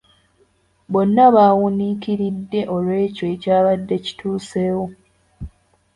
Bonna 0.91 1.25
bawuniikiridde 1.35 2.61
olw'ekyo 2.75 3.25
ekyabadde 3.33 3.95
kituseewo. 4.05 4.85